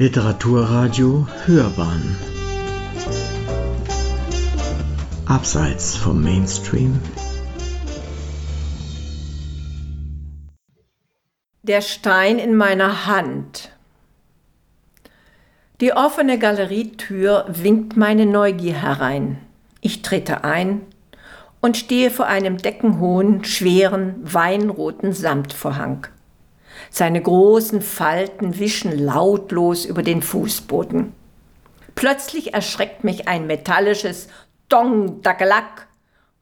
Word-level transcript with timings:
Literaturradio 0.00 1.26
Hörbahn 1.44 2.16
Abseits 5.26 5.96
vom 5.96 6.22
Mainstream 6.22 7.00
Der 11.64 11.80
Stein 11.80 12.38
in 12.38 12.54
meiner 12.54 13.06
Hand 13.06 13.72
Die 15.80 15.92
offene 15.92 16.38
Galerietür 16.38 17.46
winkt 17.48 17.96
meine 17.96 18.24
Neugier 18.24 18.74
herein. 18.74 19.38
Ich 19.80 20.02
trete 20.02 20.44
ein 20.44 20.82
und 21.60 21.76
stehe 21.76 22.12
vor 22.12 22.26
einem 22.26 22.58
deckenhohen, 22.58 23.42
schweren, 23.42 24.14
weinroten 24.22 25.12
Samtvorhang. 25.12 26.06
Seine 26.90 27.20
großen 27.20 27.82
Falten 27.82 28.58
wischen 28.58 28.98
lautlos 28.98 29.84
über 29.84 30.02
den 30.02 30.22
Fußboden. 30.22 31.12
Plötzlich 31.94 32.54
erschreckt 32.54 33.04
mich 33.04 33.28
ein 33.28 33.46
metallisches 33.46 34.28
Dong 34.68 35.22
Dackelak 35.22 35.88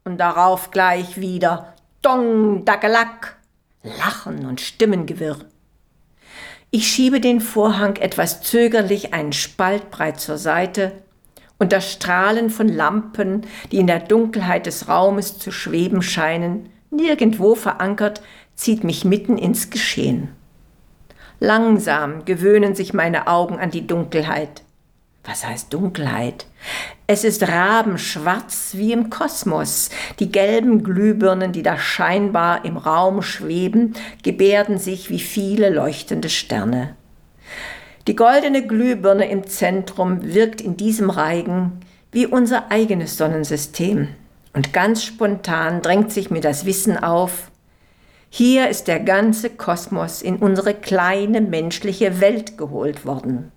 und 0.03 0.17
darauf 0.19 0.71
gleich 0.71 1.19
wieder 1.19 1.73
Dong 2.01 2.63
Dackelak. 2.63 3.37
Lachen 3.83 4.45
und 4.45 4.61
Stimmengewirr. 4.61 5.39
Ich 6.69 6.87
schiebe 6.87 7.21
den 7.21 7.39
Vorhang 7.39 7.95
etwas 7.95 8.41
zögerlich 8.41 9.13
einen 9.13 9.33
Spalt 9.33 9.89
breit 9.89 10.19
zur 10.19 10.37
Seite 10.37 10.91
und 11.59 11.71
das 11.71 11.91
Strahlen 11.91 12.49
von 12.49 12.67
Lampen, 12.67 13.47
die 13.71 13.77
in 13.77 13.87
der 13.87 13.99
Dunkelheit 13.99 14.65
des 14.65 14.87
Raumes 14.87 15.39
zu 15.39 15.51
schweben 15.51 16.01
scheinen, 16.01 16.69
nirgendwo 16.91 17.55
verankert, 17.55 18.21
zieht 18.55 18.83
mich 18.83 19.05
mitten 19.05 19.37
ins 19.37 19.69
Geschehen. 19.69 20.29
Langsam 21.39 22.25
gewöhnen 22.25 22.73
sich 22.73 22.93
meine 22.93 23.27
Augen 23.27 23.59
an 23.59 23.69
die 23.69 23.85
Dunkelheit. 23.85 24.63
Was 25.23 25.45
heißt 25.45 25.73
Dunkelheit? 25.73 26.47
Es 27.05 27.23
ist 27.23 27.47
rabenschwarz 27.47 28.71
wie 28.73 28.93
im 28.93 29.09
Kosmos. 29.09 29.89
Die 30.19 30.31
gelben 30.31 30.83
Glühbirnen, 30.83 31.51
die 31.51 31.63
da 31.63 31.77
scheinbar 31.77 32.65
im 32.65 32.77
Raum 32.77 33.21
schweben, 33.21 33.93
gebärden 34.23 34.77
sich 34.77 35.09
wie 35.09 35.19
viele 35.19 35.69
leuchtende 35.69 36.29
Sterne. 36.29 36.95
Die 38.07 38.15
goldene 38.15 38.65
Glühbirne 38.65 39.29
im 39.29 39.45
Zentrum 39.45 40.33
wirkt 40.33 40.61
in 40.61 40.77
diesem 40.77 41.09
Reigen 41.09 41.81
wie 42.11 42.25
unser 42.25 42.71
eigenes 42.71 43.17
Sonnensystem. 43.17 44.07
Und 44.53 44.71
ganz 44.71 45.03
spontan 45.03 45.81
drängt 45.81 46.11
sich 46.11 46.31
mir 46.31 46.41
das 46.41 46.65
Wissen 46.65 46.97
auf, 46.97 47.51
hier 48.29 48.69
ist 48.69 48.87
der 48.87 48.99
ganze 48.99 49.49
Kosmos 49.49 50.21
in 50.21 50.37
unsere 50.37 50.73
kleine 50.73 51.41
menschliche 51.41 52.19
Welt 52.19 52.57
geholt 52.57 53.05
worden. 53.05 53.51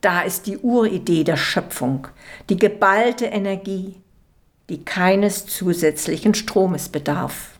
Da 0.00 0.22
ist 0.22 0.46
die 0.46 0.58
Uridee 0.58 1.24
der 1.24 1.36
Schöpfung, 1.36 2.08
die 2.48 2.56
geballte 2.56 3.26
Energie, 3.26 3.96
die 4.68 4.84
keines 4.84 5.46
zusätzlichen 5.46 6.34
Stromes 6.34 6.88
bedarf. 6.88 7.58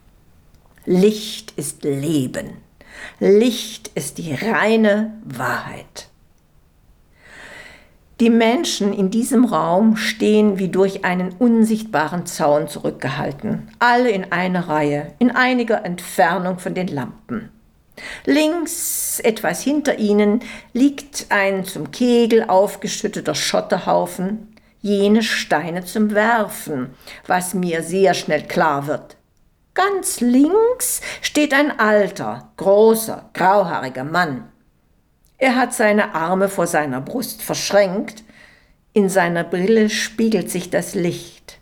Licht 0.87 1.53
ist 1.57 1.85
Leben. 1.85 2.59
Licht 3.21 3.91
ist 3.95 4.19
die 4.19 4.35
reine 4.35 5.15
Wahrheit. 5.25 6.09
Die 8.21 8.31
Menschen 8.31 8.93
in 8.93 9.11
diesem 9.11 9.45
Raum 9.45 9.97
stehen 9.97 10.59
wie 10.59 10.69
durch 10.69 11.05
einen 11.05 11.33
unsichtbaren 11.33 12.27
Zaun 12.27 12.69
zurückgehalten, 12.69 13.73
alle 13.81 14.11
in 14.11 14.31
einer 14.31 14.69
Reihe, 14.69 15.15
in 15.19 15.33
einiger 15.33 15.85
Entfernung 15.85 16.61
von 16.61 16.75
den 16.75 16.87
Lampen. 16.87 17.51
Links, 18.25 19.19
etwas 19.21 19.63
hinter 19.63 19.99
ihnen, 19.99 20.41
liegt 20.73 21.27
ein 21.31 21.65
zum 21.65 21.91
Kegel 21.91 22.45
aufgeschütteter 22.45 23.35
Schotterhaufen, 23.35 24.55
jene 24.81 25.23
Steine 25.23 25.85
zum 25.85 26.15
Werfen, 26.15 26.91
was 27.27 27.53
mir 27.55 27.83
sehr 27.83 28.15
schnell 28.15 28.43
klar 28.45 28.87
wird. 28.87 29.17
Ganz 29.75 30.21
links 30.21 31.01
steht 31.21 31.53
ein 31.53 31.81
alter, 31.81 32.53
großer, 32.59 33.31
grauhaariger 33.33 34.05
Mann. 34.05 34.53
Er 35.39 35.57
hat 35.57 35.75
seine 35.75 36.15
Arme 36.15 36.49
vor 36.49 36.67
seiner 36.67 37.01
Brust 37.01 37.43
verschränkt, 37.43 38.25
in 38.93 39.09
seiner 39.09 39.43
Brille 39.43 39.91
spiegelt 39.91 40.51
sich 40.51 40.71
das 40.71 40.95
Licht. 40.95 41.59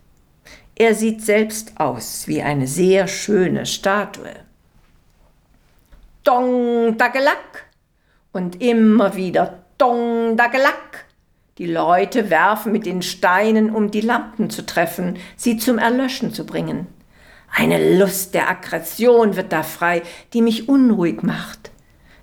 Er 0.75 0.95
sieht 0.95 1.23
selbst 1.23 1.81
aus 1.81 2.29
wie 2.29 2.43
eine 2.43 2.67
sehr 2.67 3.09
schöne 3.09 3.67
Statue. 3.67 4.35
Dong, 6.25 6.97
Dagelack! 6.99 7.67
Und 8.33 8.63
immer 8.63 9.17
wieder 9.17 9.65
Dong, 9.79 10.37
Dagelack! 10.37 11.07
Die 11.59 11.67
Leute 11.67 12.31
werfen 12.31 12.73
mit 12.73 12.87
den 12.87 13.03
Steinen, 13.03 13.75
um 13.75 13.91
die 13.91 14.01
Lampen 14.01 14.49
zu 14.49 14.65
treffen, 14.65 15.19
sie 15.37 15.57
zum 15.57 15.79
Erlöschen 15.79 16.33
zu 16.33 16.47
bringen. 16.47 16.87
Eine 17.55 17.99
Lust 17.99 18.35
der 18.35 18.49
Aggression 18.49 19.37
wird 19.37 19.53
da 19.53 19.63
frei, 19.63 20.03
die 20.33 20.43
mich 20.43 20.69
unruhig 20.69 21.23
macht. 21.23 21.72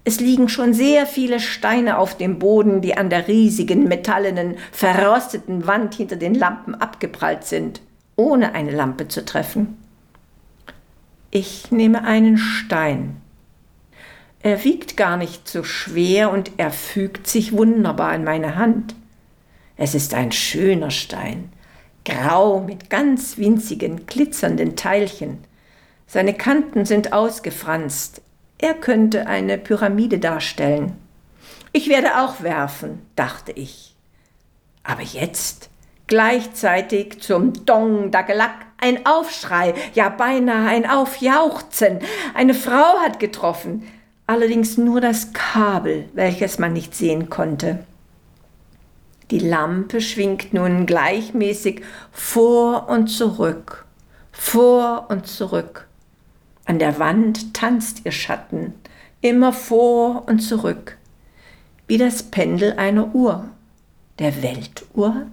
Es 0.09 0.19
liegen 0.19 0.49
schon 0.49 0.73
sehr 0.73 1.05
viele 1.05 1.39
Steine 1.39 1.99
auf 1.99 2.17
dem 2.17 2.39
Boden, 2.39 2.81
die 2.81 2.97
an 2.97 3.11
der 3.11 3.27
riesigen, 3.27 3.87
metallenen, 3.87 4.57
verrosteten 4.71 5.67
Wand 5.67 5.93
hinter 5.93 6.15
den 6.15 6.33
Lampen 6.33 6.73
abgeprallt 6.73 7.43
sind, 7.43 7.79
ohne 8.15 8.55
eine 8.55 8.71
Lampe 8.71 9.07
zu 9.07 9.23
treffen. 9.23 9.77
Ich 11.29 11.69
nehme 11.69 12.05
einen 12.05 12.39
Stein. 12.39 13.17
Er 14.41 14.63
wiegt 14.63 14.97
gar 14.97 15.15
nicht 15.15 15.47
so 15.47 15.63
schwer 15.63 16.31
und 16.31 16.53
er 16.57 16.71
fügt 16.71 17.27
sich 17.27 17.51
wunderbar 17.51 18.15
in 18.15 18.23
meine 18.23 18.55
Hand. 18.55 18.95
Es 19.77 19.93
ist 19.93 20.15
ein 20.15 20.31
schöner 20.31 20.89
Stein, 20.89 21.53
grau 22.03 22.61
mit 22.61 22.89
ganz 22.89 23.37
winzigen, 23.37 24.07
glitzernden 24.07 24.75
Teilchen. 24.75 25.37
Seine 26.07 26.33
Kanten 26.33 26.85
sind 26.85 27.13
ausgefranst, 27.13 28.23
er 28.59 28.73
könnte 28.73 29.25
eine 29.25 29.57
Pyramide 29.57 30.19
darstellen. 30.19 30.95
Ich 31.71 31.89
werde 31.89 32.19
auch 32.19 32.41
werfen, 32.41 33.01
dachte 33.15 33.53
ich. 33.53 33.95
Aber 34.83 35.01
jetzt, 35.01 35.69
gleichzeitig 36.07 37.21
zum 37.21 37.65
Dong 37.65 38.11
Dagelack, 38.11 38.65
ein 38.77 39.05
Aufschrei, 39.05 39.73
ja 39.93 40.09
beinahe 40.09 40.67
ein 40.67 40.89
Aufjauchzen. 40.89 41.99
Eine 42.33 42.53
Frau 42.53 42.99
hat 42.99 43.19
getroffen, 43.19 43.83
allerdings 44.27 44.77
nur 44.77 44.99
das 44.99 45.33
Kabel, 45.33 46.09
welches 46.13 46.59
man 46.59 46.73
nicht 46.73 46.95
sehen 46.95 47.29
konnte. 47.29 47.85
Die 49.31 49.39
Lampe 49.39 50.01
schwingt 50.01 50.53
nun 50.53 50.85
gleichmäßig 50.85 51.83
vor 52.11 52.89
und 52.89 53.07
zurück, 53.07 53.85
vor 54.31 55.05
und 55.09 55.27
zurück. 55.27 55.88
An 56.69 56.77
der 56.77 56.99
Wand 56.99 57.55
tanzt 57.55 58.01
ihr 58.05 58.11
Schatten, 58.11 58.75
immer 59.21 59.53
vor 59.53 60.27
und 60.27 60.37
zurück, 60.37 60.99
wie 61.87 61.97
das 61.97 62.21
Pendel 62.21 62.73
einer 62.73 63.15
Uhr, 63.15 63.49
der 64.19 64.43
Weltuhr. 64.43 65.25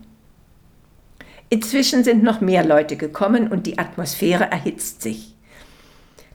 Inzwischen 1.51 2.05
sind 2.05 2.23
noch 2.23 2.41
mehr 2.41 2.65
Leute 2.65 2.97
gekommen 2.97 3.49
und 3.49 3.67
die 3.67 3.77
Atmosphäre 3.77 4.51
erhitzt 4.51 5.03
sich. 5.03 5.35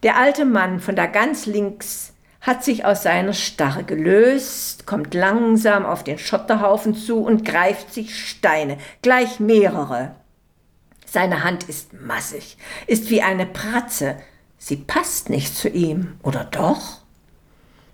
Der 0.04 0.18
alte 0.18 0.46
Mann 0.46 0.80
von 0.80 0.96
da 0.96 1.08
ganz 1.08 1.48
links 1.48 2.14
hat 2.40 2.64
sich 2.64 2.86
aus 2.86 3.02
seiner 3.02 3.34
Starre 3.34 3.84
gelöst, 3.84 4.86
kommt 4.86 5.16
langsam 5.16 5.84
auf 5.84 6.04
den 6.04 6.20
Schotterhaufen 6.20 6.94
zu 6.94 7.24
und 7.24 7.44
greift 7.44 7.92
sich 7.92 8.16
Steine, 8.30 8.78
gleich 9.02 9.40
mehrere. 9.40 10.14
Seine 11.08 11.44
Hand 11.44 11.64
ist 11.64 11.92
massig, 11.94 12.56
ist 12.86 13.10
wie 13.10 13.24
eine 13.24 13.48
Pratze, 13.48 14.18
Sie 14.64 14.76
passt 14.76 15.32
nicht 15.32 15.58
zu 15.58 15.70
ihm, 15.70 16.20
oder 16.22 16.44
doch? 16.44 17.00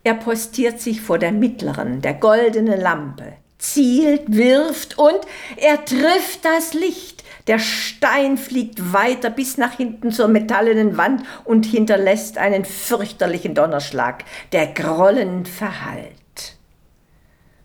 Er 0.04 0.16
postiert 0.16 0.82
sich 0.82 1.00
vor 1.00 1.18
der 1.18 1.32
mittleren, 1.32 2.02
der 2.02 2.14
goldenen 2.14 2.82
Lampe, 2.82 3.38
zielt, 3.58 4.24
wirft 4.28 4.98
und 4.98 5.18
er 5.56 5.86
trifft 5.86 6.44
das 6.44 6.74
Licht. 6.74 7.24
Der 7.48 7.60
Stein 7.60 8.38
fliegt 8.38 8.92
weiter 8.92 9.30
bis 9.30 9.58
nach 9.58 9.78
hinten 9.78 10.12
zur 10.12 10.28
metallenen 10.28 10.98
Wand 10.98 11.24
und 11.46 11.66
hinterlässt 11.66 12.38
einen 12.38 12.66
fürchterlichen 12.66 13.56
Donnerschlag, 13.56 14.26
der 14.52 14.68
grollend 14.68 15.48
verhallt. 15.48 16.58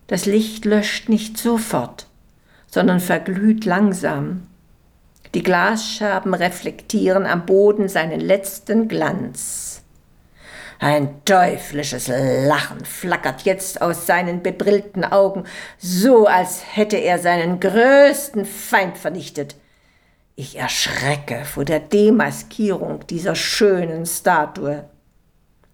Das 0.07 0.27
Licht 0.27 0.65
löscht 0.65 1.09
nicht 1.09 1.39
sofort, 1.39 2.07
sondern 2.69 3.01
verglüht 3.01 3.65
langsam. 3.65 4.47
Die 5.35 5.43
Glasscherben 5.43 6.35
reflektieren 6.35 7.25
am 7.25 7.47
Boden 7.47 7.89
seinen 7.89 8.21
letzten 8.21 8.89
Glanz. 8.89 9.83
Ein 10.79 11.25
teuflisches 11.25 12.09
Lachen 12.09 12.85
flackert 12.85 13.43
jetzt 13.43 13.81
aus 13.81 14.07
seinen 14.07 14.43
bebrillten 14.43 15.05
Augen, 15.05 15.45
so 15.79 16.27
als 16.27 16.63
hätte 16.75 16.97
er 16.97 17.19
seinen 17.19 17.61
größten 17.61 18.45
Feind 18.45 18.99
vernichtet. 18.99 19.57
Ich 20.35 20.59
erschrecke 20.59 21.45
vor 21.45 21.65
der 21.65 21.79
Demaskierung 21.81 23.07
dieser 23.07 23.35
schönen 23.35 24.07
Statue. 24.07 24.85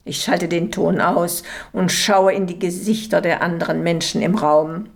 Ich 0.04 0.22
schalte 0.22 0.46
den 0.46 0.70
Ton 0.70 1.00
aus 1.00 1.42
und 1.72 1.90
schaue 1.90 2.32
in 2.32 2.46
die 2.46 2.58
Gesichter 2.58 3.20
der 3.20 3.42
anderen 3.42 3.82
Menschen 3.82 4.20
im 4.20 4.34
Raum. 4.34 4.90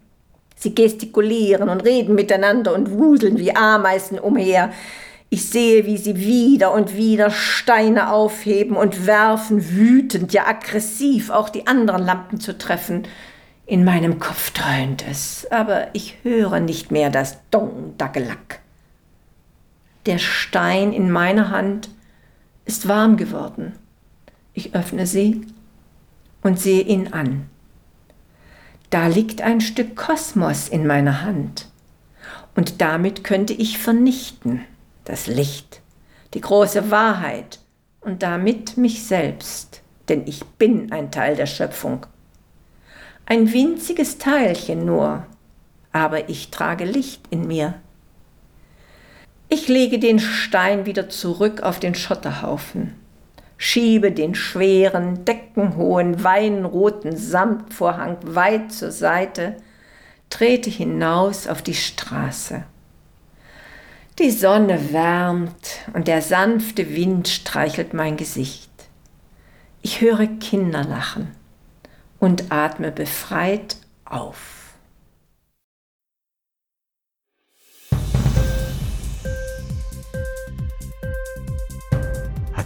Sie 0.63 0.77
gestikulieren 0.77 1.69
und 1.69 1.81
reden 1.81 2.15
miteinander 2.15 2.73
und 2.73 2.93
wuseln 2.93 3.37
wie 3.37 3.53
Ameisen 3.53 4.21
umher. 4.21 4.71
Ich 5.29 5.49
sehe, 5.49 5.87
wie 5.87 5.97
sie 5.97 6.21
wieder 6.21 6.73
und 6.73 6.97
wieder 6.97 7.33
Steine 7.33 8.13
aufheben 8.13 8.77
und 8.77 9.09
werfen, 9.09 9.71
wütend, 9.73 10.33
ja 10.33 10.47
aggressiv, 10.47 11.31
auch 11.31 11.49
die 11.49 11.67
anderen 11.67 12.05
Lampen 12.05 12.39
zu 12.39 12.57
treffen. 12.57 13.09
In 13.67 13.83
meinem 13.83 14.21
Kopf 14.21 14.53
dröhnt 14.53 15.05
es, 15.11 15.49
aber 15.51 15.89
ich 15.95 16.19
höre 16.23 16.61
nicht 16.61 16.93
mehr 16.93 17.11
das 17.11 17.39
Dong 17.51 17.95
Daggelack. 17.99 18.61
Der 20.07 20.19
Stein 20.19 20.93
in 20.93 21.11
meiner 21.11 21.51
Hand 21.51 21.91
ist 22.67 22.87
warm 22.87 23.17
geworden. 23.17 23.73
Ich 24.55 24.77
öffne 24.77 25.09
sie 25.09 25.45
und 26.43 26.61
sehe 26.61 26.83
ihn 26.83 27.13
an. 27.13 27.51
Da 28.93 29.07
liegt 29.07 29.41
ein 29.41 29.63
Stück 29.63 29.97
Kosmos 29.97 30.69
in 30.69 30.87
meiner 30.87 31.23
Hand. 31.23 31.71
Und 32.55 32.83
damit 32.83 33.25
könnte 33.25 33.55
ich 33.55 33.79
vernichten 33.79 34.67
das 35.07 35.27
Licht, 35.27 35.81
die 36.35 36.43
große 36.43 36.91
Wahrheit 36.91 37.61
und 38.03 38.23
damit 38.23 38.77
mich 38.77 39.05
selbst, 39.05 39.81
denn 40.11 40.27
ich 40.27 40.45
bin 40.45 40.93
ein 40.93 41.11
Teil 41.11 41.37
der 41.37 41.47
Schöpfung. 41.47 42.05
Ein 43.25 43.51
winziges 43.55 44.19
Teilchen 44.19 44.85
nur, 44.85 45.25
aber 45.93 46.29
ich 46.29 46.51
trage 46.51 46.85
Licht 46.85 47.23
in 47.31 47.47
mir. 47.47 47.81
Ich 49.49 49.69
lege 49.69 50.01
den 50.01 50.19
Stein 50.19 50.85
wieder 50.85 51.09
zurück 51.09 51.63
auf 51.63 51.81
den 51.81 51.95
Schotterhaufen, 51.95 52.93
schiebe 53.63 54.11
den 54.11 54.35
schweren, 54.35 55.25
deckenhohen, 55.25 56.25
weinroten 56.25 57.17
Samtvorhang 57.17 58.17
weit 58.23 58.73
zur 58.73 58.91
Seite, 58.91 59.57
trete 60.31 60.69
hinaus 60.69 61.47
auf 61.47 61.63
die 61.63 61.75
Straße. 61.75 62.65
Die 64.19 64.33
Sonne 64.33 64.93
wärmt 64.93 65.79
und 65.95 66.09
der 66.09 66.23
sanfte 66.23 66.93
Wind 66.97 67.29
streichelt 67.29 67.95
mein 67.95 68.17
Gesicht. 68.17 68.73
Ich 69.81 70.01
höre 70.01 70.27
Kinder 70.27 70.83
lachen 70.83 71.31
und 72.19 72.51
atme 72.51 72.91
befreit 72.91 73.77
auf. 74.05 74.62